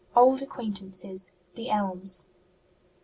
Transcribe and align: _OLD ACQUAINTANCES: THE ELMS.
_OLD 0.17 0.41
ACQUAINTANCES: 0.41 1.31
THE 1.53 1.69
ELMS. 1.69 2.27